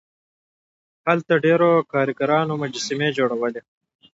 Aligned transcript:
هلته 1.07 1.33
ډیرو 1.45 1.71
کارګرانو 1.93 2.53
مجسمې 2.61 3.09
جوړولې. 3.17 3.61